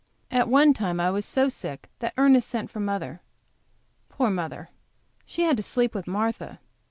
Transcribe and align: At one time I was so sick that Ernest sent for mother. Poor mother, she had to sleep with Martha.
At 0.31 0.47
one 0.49 0.73
time 0.73 0.99
I 0.99 1.11
was 1.11 1.25
so 1.25 1.47
sick 1.47 1.87
that 1.99 2.15
Ernest 2.17 2.49
sent 2.49 2.71
for 2.71 2.79
mother. 2.79 3.21
Poor 4.09 4.31
mother, 4.31 4.69
she 5.27 5.43
had 5.43 5.57
to 5.57 5.61
sleep 5.63 5.93
with 5.93 6.07
Martha. 6.07 6.59